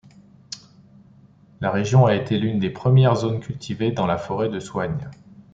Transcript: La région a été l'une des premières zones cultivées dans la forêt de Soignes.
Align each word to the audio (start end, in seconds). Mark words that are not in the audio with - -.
La 1.59 1.69
région 1.69 2.07
a 2.07 2.15
été 2.15 2.39
l'une 2.39 2.57
des 2.57 2.71
premières 2.71 3.15
zones 3.17 3.39
cultivées 3.39 3.91
dans 3.91 4.07
la 4.07 4.17
forêt 4.17 4.49
de 4.49 4.59
Soignes. 4.59 5.11